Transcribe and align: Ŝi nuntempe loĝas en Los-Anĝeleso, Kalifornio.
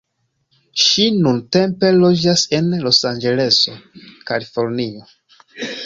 Ŝi 0.83 1.05
nuntempe 1.17 1.93
loĝas 1.99 2.47
en 2.61 2.73
Los-Anĝeleso, 2.87 3.79
Kalifornio. 4.33 5.11